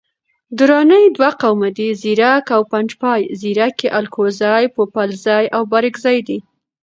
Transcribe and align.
دراني 0.57 1.03
دوه 1.15 1.29
قومه 1.41 1.69
دي، 1.77 1.89
ځیرک 2.01 2.45
او 2.55 2.61
پنجپای. 2.71 3.21
ځیرک 3.39 3.77
یي 3.83 3.89
الکوزي، 3.99 4.63
پوپلزي 4.75 5.43
او 5.55 5.61
بارکزي 5.71 6.19
دی 6.27 6.39